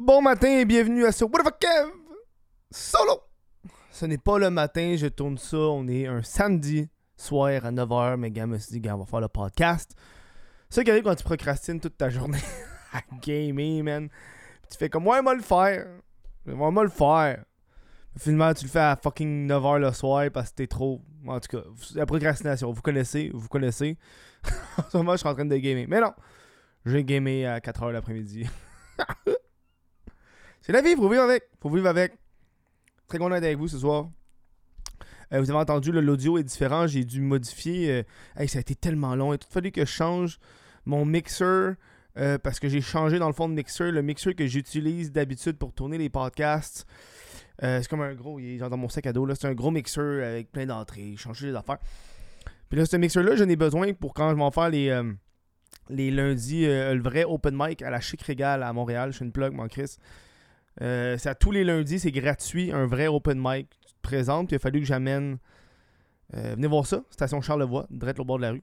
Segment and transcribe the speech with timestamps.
[0.00, 1.90] Bon matin et bienvenue à ce What the Kev?
[2.70, 3.20] Solo
[3.90, 8.16] Ce n'est pas le matin, je tourne ça, on est un samedi soir à 9h,
[8.16, 9.96] mais gars me suis dit, gars, on va faire le podcast.
[10.70, 12.38] Ça qui quand tu procrastines toute ta journée
[12.92, 14.08] à gamer, man.
[14.70, 15.88] Tu fais comme, ouais, moi le faire.
[16.46, 17.44] Moi le faire.
[18.16, 21.02] Finalement, tu le fais à fucking 9h le soir parce que t'es trop.
[21.26, 21.64] En tout cas,
[21.96, 23.98] la procrastination, vous connaissez, vous connaissez.
[24.78, 25.86] en ce moment, je suis en train de gamer.
[25.88, 26.14] Mais non,
[26.86, 28.48] j'ai gamé à 4h l'après-midi.
[30.68, 31.44] C'est la vie, faut vivre avec.
[31.62, 32.12] Faut vivre avec.
[33.06, 34.10] Très content d'être avec vous ce soir.
[35.32, 36.86] Euh, vous avez entendu, l'audio est différent.
[36.86, 38.04] J'ai dû modifier.
[38.38, 39.32] Euh, ça a été tellement long.
[39.32, 40.38] Il a tout fallu que je change
[40.84, 41.72] mon mixer.
[42.18, 43.90] Euh, parce que j'ai changé dans le fond de mixer.
[43.90, 46.86] Le mixer que j'utilise d'habitude pour tourner les podcasts.
[47.62, 48.38] c'est comme un gros.
[48.38, 49.26] Il est dans mon sac à dos.
[49.34, 51.14] C'est un gros mixer avec plein d'entrées.
[51.16, 51.78] Changer les affaires.
[52.68, 55.02] Puis là, ce mixer-là, j'en ai besoin pour quand je vais en faire les,
[55.88, 59.12] les lundis, le vrai open mic à la Chic Régal à Montréal.
[59.12, 59.96] Je suis une plug, mon Chris.
[60.80, 63.68] Euh, c'est à tous les lundis, c'est gratuit, un vrai open mic.
[63.86, 65.38] Tu te présentes, puis il a fallu que j'amène.
[66.34, 68.62] Euh, venez voir ça, station Charlevoix, direct au bord de la rue.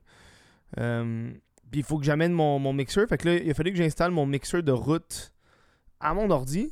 [0.78, 1.32] Euh,
[1.72, 3.08] puis il faut que j'amène mon, mon mixeur.
[3.08, 5.34] Fait que là, il a fallu que j'installe mon mixeur de route
[6.00, 6.72] à mon ordi.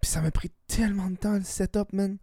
[0.00, 2.18] Puis ça m'a pris tellement de temps le setup, man.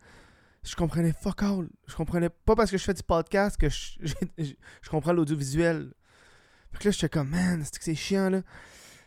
[0.63, 1.69] Je comprenais fuck all.
[1.87, 3.99] Je comprenais pas parce que je fais du podcast que je,
[4.37, 5.93] je, comprends l'audiovisuel.
[6.71, 8.41] Fait que là, j'étais comme, man, c'est que c'est chiant, là?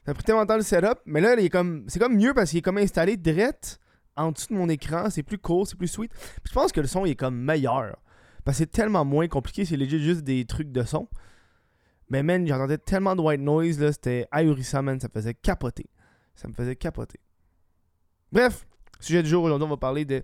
[0.05, 2.17] Ça a pris tellement de temps le setup, mais là, il est comme, c'est comme
[2.17, 3.79] mieux parce qu'il est comme installé direct
[4.17, 5.11] en dessous de mon écran.
[5.11, 6.13] C'est plus cool, c'est plus sweet.
[6.13, 7.97] Puis je pense que le son il est comme meilleur.
[8.45, 11.09] Parce que c'est tellement moins compliqué, c'est legit juste des trucs de son.
[12.09, 15.01] Mais man, j'entendais tellement de white noise, là, c'était ahurissant, man.
[15.01, 15.87] Ça me faisait capoter.
[16.35, 17.21] Ça me faisait capoter.
[18.33, 18.67] Bref,
[18.99, 20.23] sujet du jour, aujourd'hui, on va parler de.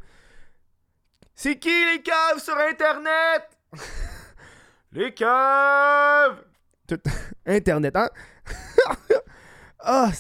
[1.35, 3.43] C'est qui les caves sur Internet?
[4.93, 6.45] les caves!
[7.47, 8.09] Internet, hein?
[9.81, 10.11] Ah,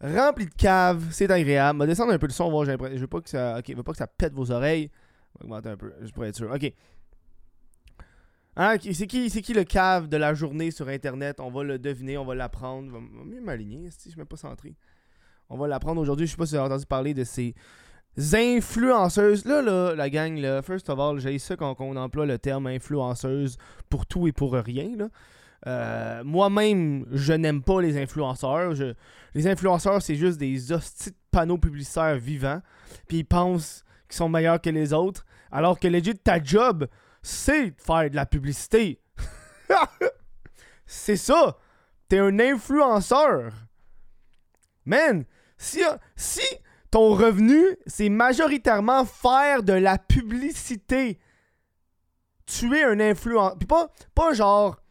[0.00, 1.76] rempli de cave, c'est agréable.
[1.76, 3.60] On va descendre un peu le son, voir, je veux pas que ça.
[3.66, 4.90] Je veux pas que ça pète vos oreilles.
[5.40, 6.50] Augmenter un peu, juste pour être sûr.
[6.50, 6.72] Ok.
[8.56, 11.40] Hein, c'est qui, qui le cave de la journée sur internet?
[11.40, 12.92] On va le deviner, on va l'apprendre.
[12.94, 14.76] On va mieux m'aligner, si je suis même pas centré.
[15.48, 16.26] On va l'apprendre aujourd'hui.
[16.26, 17.54] Je sais pas si vous avez entendu parler de ces
[18.16, 19.44] influenceuses.
[19.44, 22.68] Là, là, la gang, là, first of all, j'ai ça quand on emploie le terme
[22.68, 23.58] influenceuse
[23.90, 24.96] pour tout et pour rien.
[24.96, 25.08] Là.
[25.66, 28.74] Euh, moi-même, je n'aime pas les influenceurs.
[29.34, 32.60] Les influenceurs, c'est juste des hosties de panneaux publicitaires vivants.
[33.08, 35.24] Puis ils pensent qu'ils sont meilleurs que les autres.
[35.50, 36.86] Alors que legit, ta job,
[37.22, 39.00] c'est de faire de la publicité.
[40.86, 41.56] c'est ça.
[42.08, 43.52] T'es un influenceur.
[44.84, 45.24] Man,
[45.56, 45.80] si,
[46.16, 46.42] si
[46.90, 51.18] ton revenu, c'est majoritairement faire de la publicité,
[52.44, 53.56] tu es un influenceur.
[53.56, 54.83] Puis pas, pas genre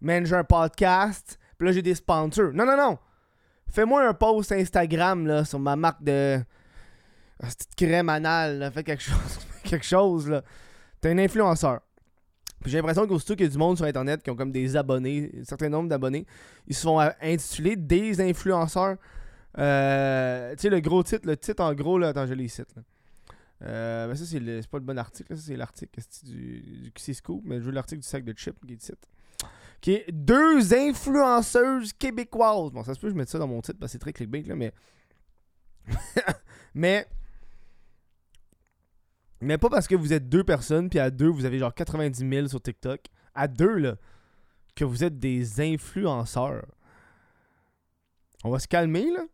[0.00, 2.52] man, j'ai un podcast, puis là, j'ai des sponsors.
[2.52, 2.98] Non, non, non.
[3.68, 6.40] Fais-moi un post Instagram, là, sur ma marque de.
[7.38, 9.38] Petite crème anale, Fais quelque chose.
[9.62, 10.42] quelque chose, là.
[11.00, 11.80] T'es un influenceur.
[12.60, 14.76] Puis j'ai l'impression qu'aussitôt qu'il y a du monde sur Internet qui ont comme des
[14.76, 16.26] abonnés, un certain nombre d'abonnés,
[16.66, 18.96] ils se font intituler des influenceurs.
[19.56, 22.74] Euh, tu sais, le gros titre, le titre en gros, là, attends, je les cite.
[23.62, 26.92] Euh, ben ça, c'est pas le bon article, ça, c'est l'article du, du
[27.44, 29.08] mais je veux l'article du sac de chips qui est titre
[29.80, 32.70] qui deux influenceuses québécoises.
[32.70, 34.42] Bon, ça se peut je mette ça dans mon titre parce que c'est très clickbait,
[34.42, 34.72] là, mais.
[36.74, 37.06] mais.
[39.40, 42.28] Mais pas parce que vous êtes deux personnes, puis à deux, vous avez genre 90
[42.28, 43.00] 000 sur TikTok.
[43.34, 43.96] À deux, là,
[44.76, 46.66] que vous êtes des influenceurs.
[48.44, 49.24] On va se calmer, là.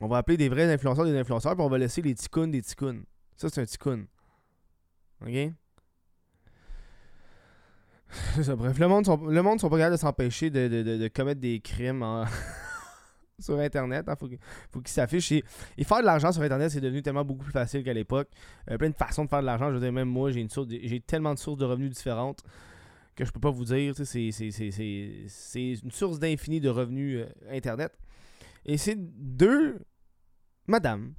[0.00, 2.60] On va appeler des vrais influenceurs des influenceurs, puis on va laisser les ticounes des
[2.60, 3.04] ticounes.
[3.36, 4.06] Ça, c'est un ticoun.
[5.24, 5.52] OK?
[8.56, 12.04] bref, le monde, sont, le monde sont pas capables de s'empêcher de, commettre des crimes
[13.38, 14.04] sur Internet.
[14.06, 14.16] Il hein.
[14.70, 15.32] faut, qu'ils s'affichent.
[15.32, 15.44] Et,
[15.84, 18.28] faire de l'argent sur Internet, c'est devenu tellement beaucoup plus facile qu'à l'époque.
[18.70, 19.68] Euh, plein de façons de faire de l'argent.
[19.68, 22.42] Je veux dire, même moi, j'ai, une source j'ai tellement de sources de revenus différentes
[23.14, 23.94] que je peux pas vous dire.
[24.04, 24.30] C'est,
[25.54, 27.92] une source d'infini de revenus euh, Internet.
[28.64, 29.78] Et c'est deux
[30.66, 31.14] madames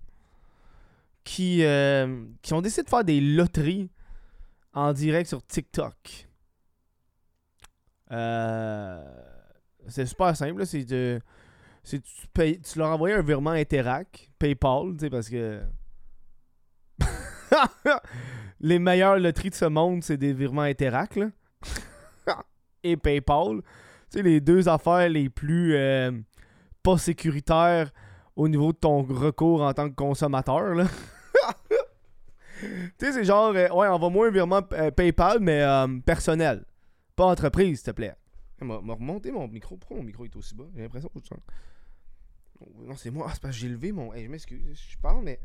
[1.23, 3.89] qui, euh, qui ont décidé de faire des loteries
[4.73, 6.27] en direct sur TikTok.
[8.11, 9.03] Euh,
[9.87, 10.65] c'est super simple.
[10.65, 11.19] C'est de.
[11.83, 12.01] Tu,
[12.77, 15.61] leur envoies un virement Interac, PayPal, tu sais, parce que.
[18.61, 21.19] les meilleures loteries de ce monde, c'est des virements Interac.
[22.83, 23.61] Et PayPal.
[24.11, 26.11] Tu sais, les deux affaires les plus euh,
[26.81, 27.91] pas sécuritaires
[28.35, 30.75] au niveau de ton recours en tant que consommateur,
[32.59, 32.67] tu
[32.97, 35.63] sais, c'est genre, euh, ouais, envoie-moi un virement PayPal, mais
[36.05, 36.65] personnel.
[37.15, 38.15] Pas entreprise, s'il te plaît.
[38.61, 39.77] M'a remonté mon micro.
[39.77, 40.65] Pourquoi mon micro est aussi bas?
[40.75, 43.27] J'ai l'impression que je Non, c'est moi.
[43.29, 44.13] Ah, c'est parce que j'ai levé mon.
[44.15, 44.79] Je m'excuse.
[44.89, 45.39] Je parle, mais.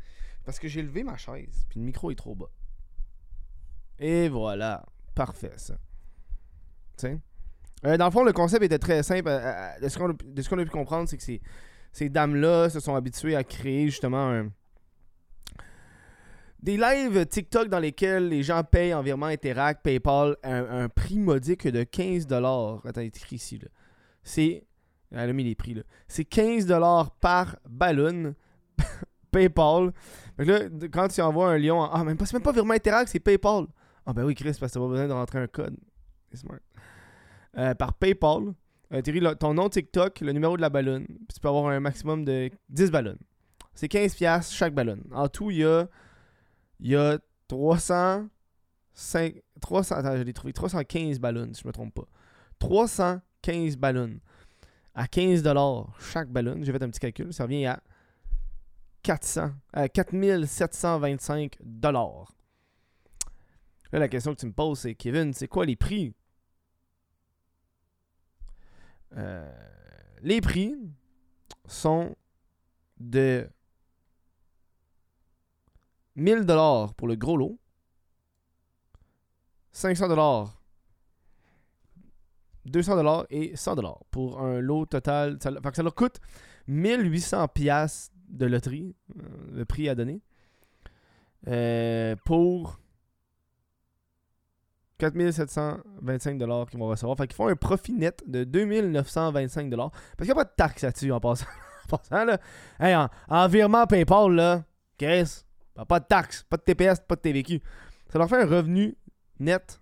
[0.45, 1.65] Parce que j'ai levé ma chaise.
[1.69, 2.49] Puis le micro est trop bas.
[3.99, 4.85] Et voilà.
[5.15, 5.75] Parfait, ça.
[6.95, 7.19] Sais?
[7.85, 9.27] Euh, dans le fond, le concept était très simple.
[9.27, 9.97] Euh, euh, de ce
[10.49, 11.41] qu'on a, a pu comprendre, c'est que ces,
[11.91, 14.51] ces dames-là se sont habituées à créer justement un-
[16.61, 21.19] des lives TikTok dans lesquels les gens payent en virement Interact, PayPal, un, un prix
[21.19, 22.87] modique de 15$.
[22.87, 23.59] Attends, il est écrit ici.
[24.23, 24.65] C'est.
[25.11, 25.81] Elle a mis les prix là.
[26.07, 28.35] C'est 15$ par ballon.
[29.31, 29.93] PayPal.
[30.37, 30.59] Là,
[30.91, 33.65] quand tu envoies un lion, ah, même pas, c'est même pas virement Interact, c'est PayPal.
[34.05, 35.77] Ah, ben oui, Chris, parce que t'as pas besoin de rentrer un code.
[36.31, 36.59] C'est smart.
[37.57, 38.53] Euh, par PayPal.
[38.91, 41.05] Euh, le- ton nom TikTok, le numéro de la ballonne.
[41.05, 43.17] Puis tu peux avoir un maximum de 10 ballons.
[43.75, 44.97] C'est 15$ chaque ballon.
[45.11, 45.87] En tout, il y a,
[46.79, 48.27] il y a 300,
[48.93, 52.07] 5, 300, attends, je l'ai trouvé, 315 ballons, si je me trompe pas.
[52.59, 54.19] 315 ballons.
[54.93, 57.81] À 15$ chaque ballon, j'ai fait un petit calcul, ça revient à
[59.03, 62.33] 400, euh, 4725 dollars.
[63.91, 66.13] Là, la question que tu me poses, c'est Kevin, c'est quoi les prix?
[69.15, 69.51] Euh,
[70.21, 70.75] Les prix
[71.67, 72.15] sont
[72.99, 73.49] de
[76.19, 77.57] 1000 dollars pour le gros lot,
[79.71, 80.61] 500 dollars,
[82.65, 85.37] 200 dollars et 100 dollars pour un lot total.
[85.41, 86.19] Ça, ça leur coûte
[86.67, 89.21] 1800 pièces de loterie, euh,
[89.53, 90.21] le prix à donner,
[91.47, 92.79] euh, pour
[94.99, 97.17] 4725 dollars qu'ils vont recevoir.
[97.17, 99.91] Fait qu'ils font un profit net de 2925 dollars.
[99.91, 101.45] Parce qu'il n'y a pas de taxe là-dessus en passant.
[101.85, 102.37] en passant, là.
[102.79, 102.95] Hey,
[103.29, 104.63] en virement PayPal, là,
[104.97, 105.45] Chris,
[105.87, 107.61] pas de taxe, pas de TPS, pas de TVQ.
[108.11, 108.97] Ça leur fait un revenu
[109.39, 109.81] net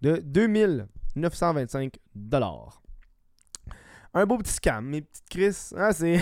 [0.00, 2.82] de 2925 dollars.
[4.14, 5.70] Un beau petit scam, mes petites Chris.
[5.76, 6.20] Hein, c'est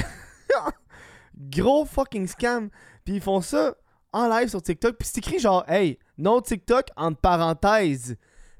[1.37, 2.71] gros fucking scam.
[3.05, 3.75] Puis ils font ça
[4.13, 4.97] en live sur TikTok.
[4.97, 8.17] Puis c'est écrit genre, hey, non TikTok, entre parenthèses,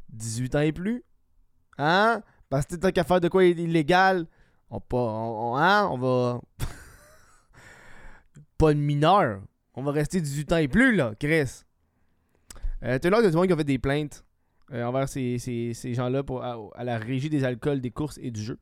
[0.09, 1.05] 18 ans et plus.
[1.79, 2.23] Hein?
[2.49, 4.27] Parce que t'as qu'à faire de quoi illégal.
[4.71, 5.89] On, pas, on- hein?
[5.91, 6.41] on va.
[8.59, 9.41] pas de mineur.
[9.81, 11.63] On va rester 18 ans et plus, là, Chris.
[12.83, 14.25] Euh, T'as l'air de du monde qui a fait des plaintes
[14.73, 18.31] euh, envers ces, ces- ces gens-là à, à la régie des alcools, des courses et
[18.31, 18.59] du jeu.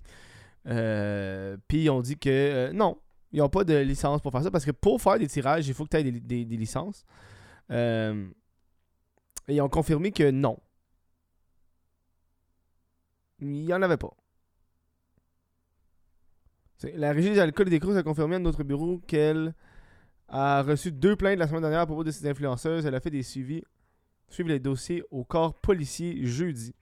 [0.66, 3.00] Euh, Puis on dit que euh, non,
[3.32, 5.74] ils n'ont pas de licence pour faire ça parce que pour faire des tirages, il
[5.74, 7.04] faut que tu aies des, des- licences.
[7.70, 8.14] Et
[9.48, 10.56] ils ont confirmé que non.
[13.40, 14.10] Il n'y en avait pas.
[16.94, 19.54] La régie des alcools et des courses a confirmé à notre bureau qu'elle
[20.28, 22.86] a reçu deux plaintes la semaine dernière à propos de ces influenceuses.
[22.86, 23.62] Elle a fait des suivis,
[24.28, 26.74] suivre les dossiers au corps policier jeudi.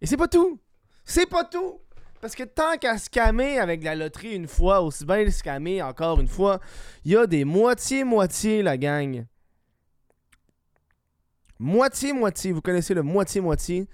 [0.00, 0.60] Et c'est pas tout!
[1.04, 1.80] C'est pas tout!
[2.20, 6.20] Parce que tant qu'à scammer avec la loterie une fois, aussi bien le scammer encore
[6.20, 6.60] une fois,
[7.04, 9.26] il y a des moitié-moitié, la gang.
[11.58, 13.88] Moitié-moitié, vous connaissez le moitié-moitié.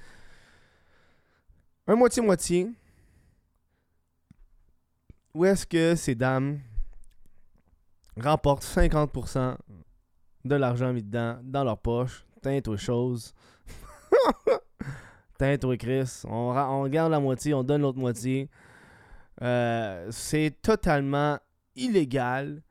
[1.87, 2.71] Un moitié-moitié.
[5.35, 6.61] Où est-ce que ces dames
[8.21, 9.57] remportent 50%
[10.45, 13.35] de l'argent mis dedans, dans leur poche, teinte aux choses.
[15.39, 16.23] teinte aux Chris.
[16.25, 18.49] On, on garde la moitié, on donne l'autre moitié.
[19.43, 21.39] Euh, c'est totalement
[21.77, 22.63] illégal.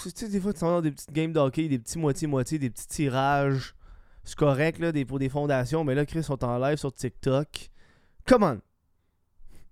[0.00, 2.70] Tu sais, des fois, tu dans des petites games de hockey, des petits moitié-moitié, des
[2.70, 3.74] petits tirages.
[4.24, 7.70] C'est correct là, pour des fondations, mais là, Chris sont en live sur TikTok.
[8.26, 8.60] Come on!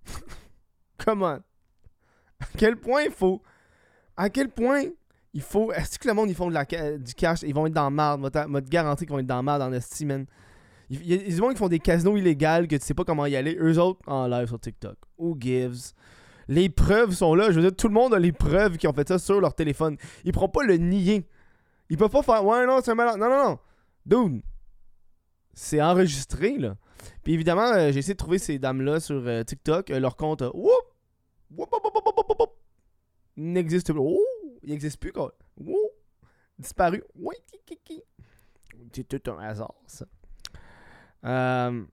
[0.99, 1.41] Come on!
[2.41, 3.43] À quel point il faut.
[4.19, 4.83] À quel point
[5.33, 5.73] il faut.
[5.73, 6.65] Est-ce que le monde, ils font de la,
[6.99, 8.21] du cash Ils vont être dans marde.
[8.21, 10.27] Moi, te- garantis qu'ils vont être dans marde en esti, man.
[10.91, 13.57] Il y a des font des casinos illégaux que tu sais pas comment y aller.
[13.61, 14.97] Eux autres, en live sur TikTok.
[15.19, 15.93] Who gives?
[16.49, 17.51] Les preuves sont là.
[17.51, 19.55] Je veux dire, tout le monde a les preuves qui ont fait ça sur leur
[19.55, 19.97] téléphone.
[20.25, 21.27] Ils pourront pas le nier.
[21.91, 23.19] Ils peuvent pas faire Ouais, non, c'est malade.
[23.19, 23.59] Non, non, non.
[24.29, 24.43] Dude.
[25.53, 26.77] C'est enregistré, là.
[27.23, 29.91] Puis évidemment, euh, j'ai essayé de trouver ces dames-là sur euh, TikTok.
[29.91, 30.53] Euh, leur compte, whoop,
[31.55, 31.95] whoop, whoop,
[32.41, 32.48] whoop,
[33.43, 34.01] n'existe plus.
[34.01, 34.25] Oh,
[34.63, 35.35] il n'existe plus, quoi.
[35.57, 35.93] Whoop,
[36.59, 37.03] disparu.
[37.15, 37.35] Oui.
[38.93, 40.07] C'est tout un hasard, ça.
[41.25, 41.85] Euh...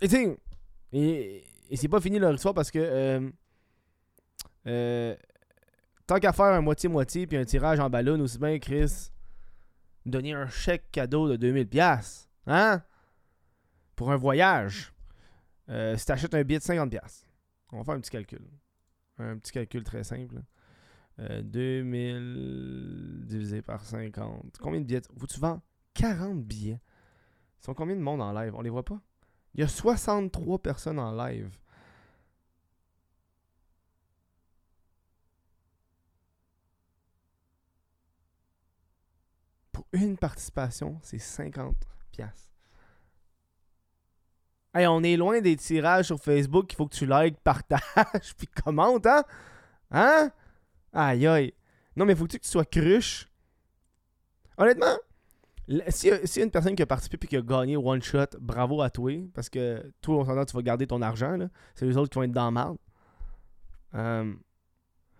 [0.00, 0.36] Et tu
[0.92, 3.30] et, c'est pas fini leur histoire parce que euh,
[4.66, 5.16] euh,
[6.06, 9.10] tant qu'à faire un moitié-moitié puis un tirage en ballon, aussi bien Chris,
[10.06, 12.82] donner un chèque cadeau de 2000 pièces, hein,
[13.96, 14.92] pour un voyage.
[15.68, 17.27] Euh, si t'achètes un billet de 50 pièces,
[17.72, 18.42] on va faire un petit calcul.
[19.18, 20.42] Un petit calcul très simple.
[21.20, 24.58] Euh, 2000 divisé par 50.
[24.60, 25.60] Combien de billets Vous, tu vends
[25.94, 26.80] 40 billets?
[27.60, 28.54] Ils sont combien de monde en live?
[28.54, 29.00] On les voit pas?
[29.54, 31.58] Il y a 63 personnes en live.
[39.72, 41.76] Pour une participation, c'est 50
[42.12, 42.47] piastres.
[44.74, 46.72] Hey, on est loin des tirages sur Facebook.
[46.72, 47.80] Il faut que tu likes, partages,
[48.36, 49.24] puis commentes, hein?
[49.90, 50.30] Hein?
[50.92, 51.54] Aïe, aïe.
[51.96, 53.28] Non, mais faut que tu sois cruche?
[54.56, 54.96] Honnêtement,
[55.88, 58.26] si, si y a une personne qui a participé et qui a gagné one shot,
[58.40, 59.12] bravo à toi.
[59.34, 61.38] Parce que toi, on s'entend, tu vas garder ton argent.
[61.74, 62.76] C'est les autres qui vont être dans merde.
[63.94, 64.34] Euh,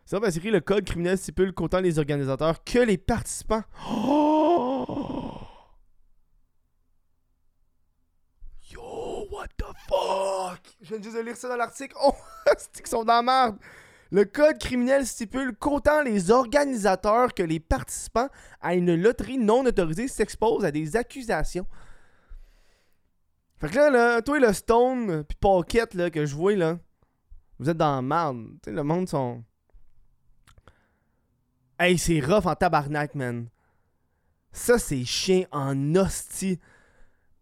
[0.04, 3.62] ça, parce écrit le code criminel stipule qu'autant les organisateurs que les participants.
[3.90, 5.38] Oh!
[8.70, 10.62] Yo, what the fuck?
[10.80, 11.94] Je viens juste de lire ça dans l'article.
[12.04, 12.14] Oh,
[12.56, 13.58] c'est qu'ils sont dans la merde.
[14.10, 18.28] Le code criminel stipule qu'autant les organisateurs que les participants
[18.62, 21.66] à une loterie non autorisée s'exposent à des accusations.
[23.58, 26.78] Fait que là, là toi le Stone puis Pocket là, que je vois là,
[27.58, 28.46] vous êtes dans la merde.
[28.66, 29.42] le monde sont.
[31.78, 33.48] Hey, c'est rough en tabarnak, man.
[34.52, 36.58] Ça, c'est chien en hostie.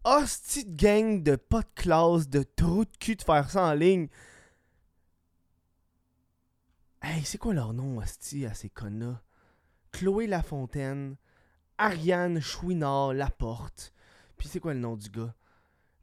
[0.09, 3.73] Hostie de gang de pas de classe, de trou de cul de faire ça en
[3.73, 4.07] ligne.
[7.01, 9.19] Hey, c'est quoi leur nom, hostie, à ces connes
[9.91, 11.17] Chloé Lafontaine,
[11.77, 13.91] Ariane Chouinard Laporte.
[14.37, 15.35] Puis c'est quoi le nom du gars?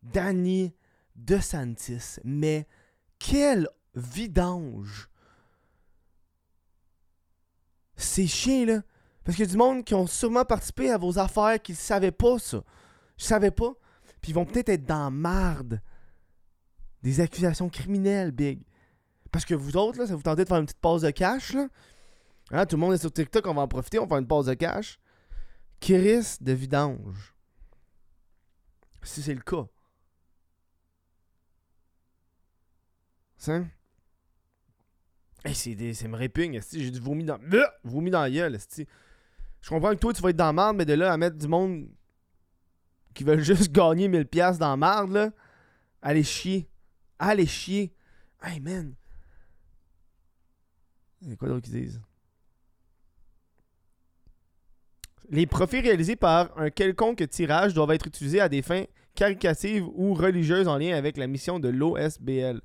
[0.02, 0.74] Danny
[1.16, 2.20] DeSantis.
[2.24, 2.68] Mais
[3.18, 5.08] quel vidange!
[7.96, 8.82] Ces chiens-là.
[9.24, 11.78] Parce qu'il y a du monde qui ont sûrement participé à vos affaires qui ne
[11.78, 12.62] savaient pas ça.
[13.16, 13.72] Je savais pas.
[14.24, 15.82] Puis ils vont peut-être être dans marde.
[17.02, 18.64] Des accusations criminelles, Big.
[19.30, 21.52] Parce que vous autres, là, ça vous tentez de faire une petite pause de cash,
[21.52, 21.68] là.
[22.50, 24.26] Hein, tout le monde est sur TikTok, on va en profiter, on va faire une
[24.26, 24.98] pause de cash.
[25.78, 27.34] Chris de vidange.
[29.02, 29.66] Si c'est le cas.
[33.36, 33.62] Ça?
[35.44, 37.38] Hey, c'est, me répugne, j'ai du vomi dans.
[37.82, 38.58] Vomi dans la gueule,
[39.60, 41.36] Je comprends que toi, tu vas être dans la merde, mais de là à mettre
[41.36, 41.90] du monde
[43.14, 45.30] qui veulent juste gagner 1000$ dans la merde, là.
[46.02, 46.68] Allez chier.
[47.18, 47.94] Allez chier.
[48.42, 48.94] Hey, man.
[51.22, 52.00] Il quoi d'autre qu'ils disent?
[55.30, 60.12] Les profits réalisés par un quelconque tirage doivent être utilisés à des fins caricatives ou
[60.12, 62.60] religieuses en lien avec la mission de l'OSBL.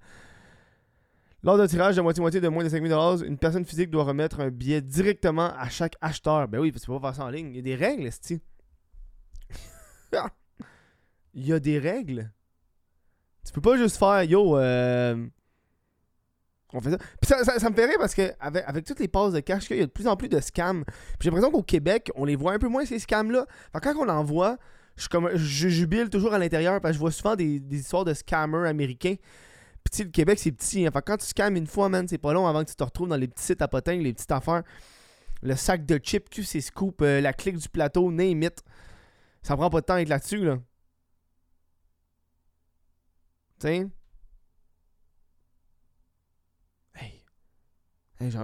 [1.41, 2.91] Lors d'un tirage de moitié-moitié de moins de 5000
[3.25, 6.50] une personne physique doit remettre un billet directement à chaque acheteur.
[6.50, 7.51] Ben oui, parce que tu peux pas faire ça en ligne.
[7.51, 8.41] Il y a des règles, esti.
[11.39, 12.31] Il y a des règles.
[13.46, 15.25] Tu peux pas juste faire yo, euh...
[16.74, 16.98] on fait ça.
[16.98, 19.77] Puis ça, me fait rire parce que avec, avec toutes les passes de cash, il
[19.77, 20.84] y a de plus en plus de scams.
[20.86, 23.46] Puis j'ai l'impression qu'au Québec, on les voit un peu moins ces scams-là.
[23.74, 24.58] quand on en voit,
[24.98, 28.13] je, comme, jubile toujours à l'intérieur parce que je vois souvent des, des histoires de
[28.13, 29.15] scammers américains
[29.84, 30.86] petit, le Québec, c'est petit.
[30.86, 30.91] Hein.
[30.93, 33.15] quand tu scams une fois, man, c'est pas long avant que tu te retrouves dans
[33.15, 34.63] les petits sites à les petites affaires.
[35.41, 38.62] Le sac de chips, QC Scoop, euh, la clique du plateau, name it.
[39.41, 40.58] Ça prend pas de temps avec là-dessus, là.
[43.60, 43.89] Tiens.
[46.96, 47.24] Hey.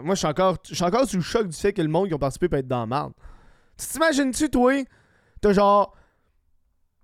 [0.04, 2.18] moi, je suis encore, encore sous le choc du fait que le monde qui a
[2.18, 3.14] participé peut être dans la merde.
[3.78, 4.84] Tu t'imagines-tu, toi?
[5.42, 5.96] T'as genre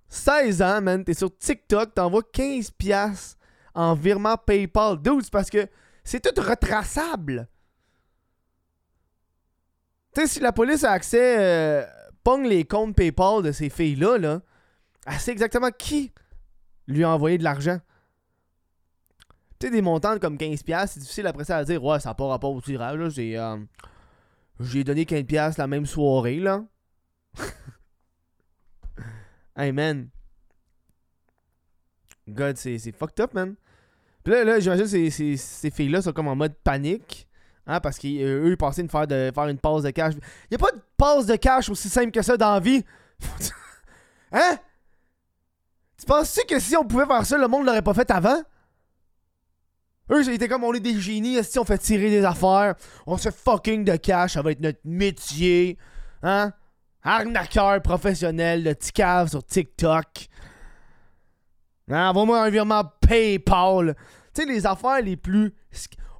[0.09, 1.03] 16 ans, man.
[1.03, 3.35] T'es sur TikTok, t'envoies 15$
[3.73, 5.01] en virement PayPal.
[5.01, 5.67] Dude, parce que
[6.03, 7.47] c'est tout retraçable.
[10.13, 11.85] Tu sais, si la police a accès, euh,
[12.23, 14.41] pogne les comptes PayPal de ces filles-là, là,
[15.05, 16.11] elle sait exactement qui
[16.87, 17.79] lui a envoyé de l'argent.
[19.61, 22.15] Tu sais, des montants comme 15$, c'est difficile après ça à dire, ouais, ça n'a
[22.15, 23.09] pas rapport au tirage, là.
[23.09, 23.57] J'ai, euh,
[24.59, 26.63] j'ai donné 15$ la même soirée, là.
[29.55, 30.09] hey, man.
[32.27, 33.53] God, c'est fucked up, man.
[34.23, 37.27] Puis là, là j'imagine que ces, ces, filles-là sont comme en mode panique.
[37.67, 40.15] Hein, parce qu'eux, ils pensaient de faire, de faire une pause de cash.
[40.49, 42.83] Il a pas de pause de cash aussi simple que ça dans la vie.
[44.31, 44.57] hein?
[45.99, 48.41] Tu penses-tu que si on pouvait faire ça, le monde l'aurait pas fait avant?
[50.11, 52.75] Eux, ils étaient comme on est des génies, si on fait tirer des affaires,
[53.07, 55.77] on se fait fucking de cash, ça va être notre métier.
[56.21, 56.51] Hein?
[57.01, 60.27] Arnaqueur professionnel de Ticave sur TikTok.
[61.89, 63.95] Hein, envoie-moi un virement PayPal.
[64.33, 65.53] Tu sais, les affaires les plus.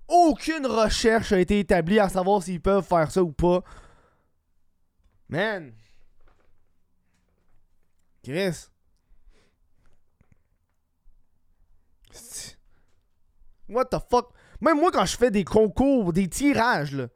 [0.08, 3.62] Aucune recherche a été établie à savoir s'ils peuvent faire ça ou pas.
[5.30, 5.72] Man.
[8.24, 8.71] Chris.
[13.72, 14.32] What the fuck?
[14.62, 17.08] Même moi, quand je fais des concours, des tirages, là.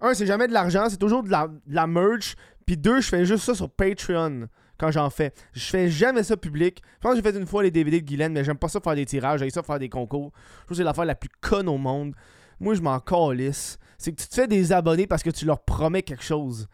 [0.00, 2.34] Un, c'est jamais de l'argent, c'est toujours de la, merch.
[2.66, 4.48] Puis deux, je fais juste ça sur Patreon
[4.78, 5.32] quand j'en fais.
[5.52, 6.82] Je fais jamais ça public.
[6.94, 8.80] Je pense que j'ai fait une fois les DVD de Guylaine, mais j'aime pas ça
[8.80, 10.32] faire des tirages, j'aime ça faire des concours.
[10.34, 12.14] Je trouve que c'est l'affaire la plus conne au monde.
[12.58, 13.78] Moi, je m'en calisse.
[13.96, 16.66] C'est que tu te fais des abonnés parce que tu leur promets quelque chose.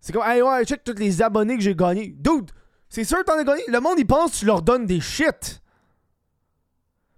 [0.00, 2.14] C'est comme, hey ouais, check tous les abonnés que j'ai gagnés.
[2.18, 2.50] Dude,
[2.90, 3.62] c'est sûr que t'en as gagné.
[3.68, 5.61] Le monde, il pense que tu leur donnes des shit.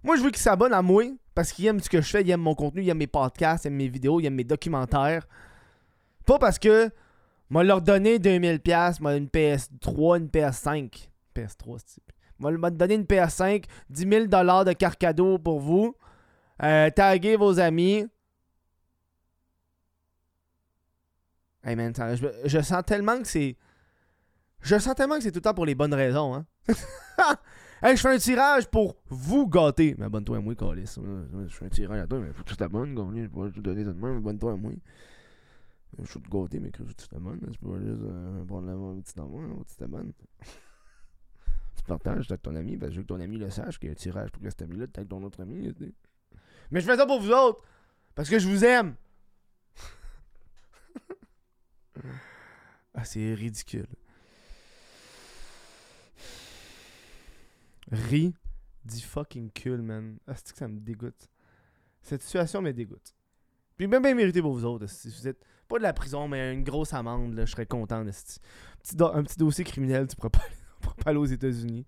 [0.05, 2.29] Moi, je veux qu'ils s'abonnent à moi parce qu'ils aiment ce que je fais, ils
[2.29, 5.27] aiment mon contenu, ils aiment mes podcasts, ils aiment mes vidéos, ils aiment mes documentaires.
[6.27, 6.91] Pas parce que
[7.49, 11.09] moi leur donner 2000$, moi une PS3, une PS5.
[11.35, 12.03] PS3, c'est.
[12.37, 15.95] Moi m'a donner une PS5, 10 000$ de carte cadeau pour vous.
[16.61, 18.05] Euh, taguez vos amis.
[21.63, 23.57] Hey man, je, je sens tellement que c'est.
[24.61, 26.45] Je sens tellement que c'est tout le temps pour les bonnes raisons, hein.
[27.85, 29.95] hey, je fais un tirage pour vous gâter.
[29.97, 30.97] Mais abonne-toi à moi, Calis.
[30.97, 32.97] Je fais un tirage à toi, mais faut que tu t'abonnes.
[33.15, 34.71] Je peux pas donner de même, abonne-toi à moi.
[35.99, 37.39] Je suis te gâter, mais que tu t'abonnes.
[37.41, 38.01] Je peux pas juste
[38.47, 40.11] prendre un petit envoi, tu t'abonnes.
[41.75, 43.87] tu partages avec ton ami, parce que je veux que ton ami le sache qu'il
[43.87, 45.73] y a un tirage pour que cet ami-là avec ton autre ami.
[46.71, 47.63] Mais je fais ça pour vous autres,
[48.15, 48.95] parce que je vous aime.
[52.93, 53.87] ah, c'est ridicule.
[59.01, 60.17] Fucking cool, man.
[60.27, 61.29] Ah, c'est que ça me dégoûte?
[62.01, 63.15] Cette situation me dégoûte.
[63.77, 64.87] Puis même bien mérité pour vous autres.
[64.87, 68.03] Si vous êtes pas de la prison, mais une grosse amende, là, je serais content.
[68.03, 70.43] De un petit dossier criminel, tu pourrais pas,
[70.81, 71.85] pas aller aux États-Unis.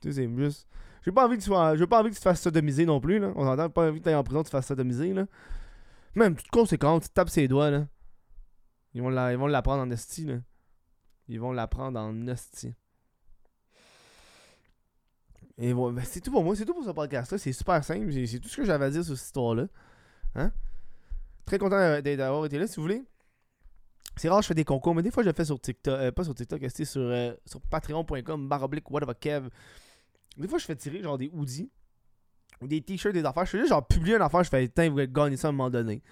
[0.00, 0.68] Tu sais, c'est juste.
[1.02, 1.76] J'ai pas envie que tu sois.
[1.76, 3.32] J'ai pas envie que tu te fasses sodomiser non plus, là.
[3.36, 5.26] On entend pas envie que tu en prison, tu te fasses sodomiser, là.
[6.14, 7.86] Même, toute conséquence, tu tapes ses doigts, là.
[8.94, 9.10] Ils vont
[9.46, 10.38] l'apprendre en esti, là.
[11.28, 12.74] Ils vont l'apprendre en esti.
[15.58, 17.38] Et voilà, ben, c'est tout pour moi, c'est tout pour ce podcast-là.
[17.38, 18.12] C'est super simple.
[18.26, 19.66] C'est tout ce que j'avais à dire sur cette histoire-là.
[20.34, 20.52] Hein?
[21.46, 23.04] Très content d'avoir été là, si vous voulez.
[24.16, 25.98] C'est rare, je fais des concours, mais des fois, je le fais sur TikTok.
[25.98, 27.34] Euh, pas sur TikTok, c'est sur, euh,
[27.70, 28.84] patreon.com, baroblique,
[29.20, 29.48] kev.
[30.36, 31.70] Des fois, je fais tirer genre des hoodies
[32.60, 33.44] ou des t-shirts, des affaires.
[33.44, 35.52] Je fais juste genre publier une affaire, je fais, tiens, vous gagner ça à un
[35.52, 36.02] moment donné.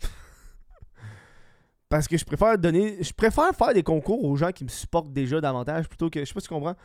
[1.88, 3.02] Parce que je préfère donner.
[3.02, 6.20] Je préfère faire des concours aux gens qui me supportent déjà davantage plutôt que.
[6.20, 6.76] Je sais pas si tu comprends.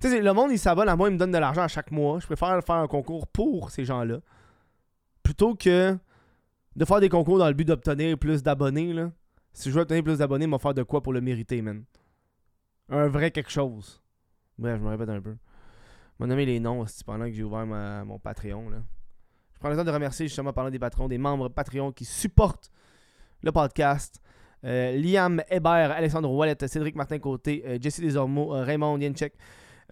[0.00, 1.90] Tu sais, le monde, il s'abonne à moi, il me donne de l'argent à chaque
[1.90, 2.18] mois.
[2.20, 4.20] Je préfère faire un concours pour ces gens-là.
[5.22, 5.96] Plutôt que
[6.76, 9.10] de faire des concours dans le but d'obtenir plus d'abonnés, là.
[9.52, 11.84] Si je veux obtenir plus d'abonnés, il faire de quoi pour le mériter, man?
[12.88, 14.00] Un vrai quelque chose.
[14.58, 15.36] Bref, je me répète un peu.
[16.18, 18.70] Mon nommé les noms pendant que j'ai ouvert mon Patreon.
[18.70, 18.78] Là.
[19.54, 22.70] Je prends le temps de remercier justement parlant des patrons, des membres Patreon qui supportent
[23.42, 24.20] le podcast.
[24.64, 29.34] Euh, Liam Hébert, Alexandre Wallet, Cédric Martin Côté, euh, Jesse Desormeaux, euh, Raymond Yenchek,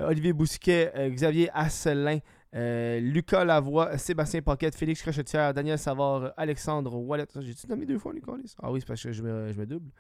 [0.00, 2.18] Olivier Bousquet, Xavier Asselin,
[2.52, 7.26] Lucas Lavoie, Sébastien Paquette, Félix Crochetière, Daniel Savard, Alexandre Wallet.
[7.40, 9.90] J'ai-tu nommé deux fois, Nicolas Ah oui, c'est parce que je me, je double.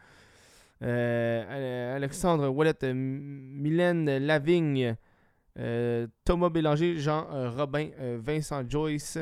[0.80, 4.96] Alexandre Wallet, Mylène Lavigne,
[6.24, 9.18] Thomas Bélanger, Jean Robin, Vincent Joyce,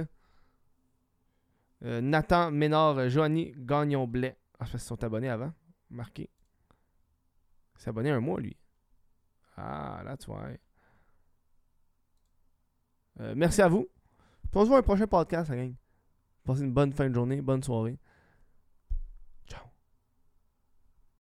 [1.80, 4.36] Nathan Ménard, Joanny Gagnon-Blais.
[4.54, 5.52] Ah, parce qu'ils sont abonnés avant.
[5.90, 6.30] Marqué.
[7.76, 8.56] S'est abonné un mois, lui.
[9.56, 10.48] Ah, là, tu vois.
[13.20, 13.88] Euh, merci à vous.
[14.54, 15.74] on se voit un prochain podcast, la gang.
[16.44, 17.98] Passez une bonne fin de journée, bonne soirée.